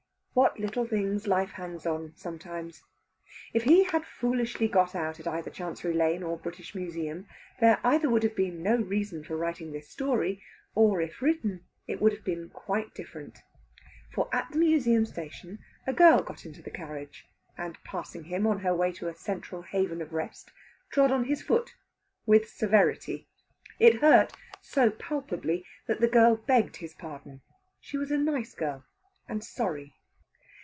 [0.33, 2.83] What little things life hangs on, sometimes!
[3.53, 7.27] If he had foolishly got out at either Chancery Lane or British Museum,
[7.59, 10.41] there either would have been no reason for writing this story;
[10.73, 13.39] or, if written, it would have been quite different.
[14.13, 17.25] For at the Museum Station a girl got into the carriage;
[17.57, 20.49] and, passing him on her way to a central haven of rest,
[20.93, 21.75] trod on his foot,
[22.25, 23.27] with severity.
[23.79, 27.41] It hurt, so palpably, that the girl begged his pardon.
[27.81, 28.85] She was a nice girl,
[29.27, 29.93] and sorry.